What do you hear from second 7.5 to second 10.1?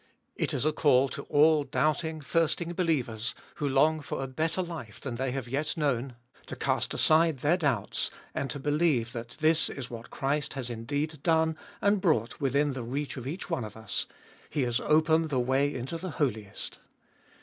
doubts, and to believe that this is what